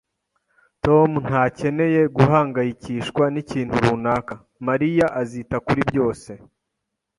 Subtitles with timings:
[0.85, 4.33] Tom ntakeneye guhangayikishwa n'ikintu runaka.
[4.67, 6.31] Mariya azita kuri byose